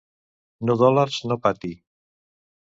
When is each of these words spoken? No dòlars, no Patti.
No 0.69 0.75
dòlars, 0.83 1.19
no 1.33 1.39
Patti. 1.45 1.71